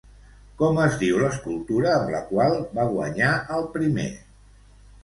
Com 0.61 0.79
es 0.85 0.95
diu 1.03 1.19
l'escultura 1.23 1.91
amb 1.99 2.09
la 2.17 2.23
qual 2.33 2.59
va 2.81 2.89
guanyar 2.97 3.33
el 3.61 3.71
primer? 3.79 4.13